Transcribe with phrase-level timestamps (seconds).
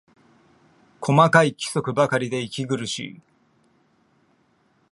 [0.99, 3.21] 細かい規則ばかりで息苦しい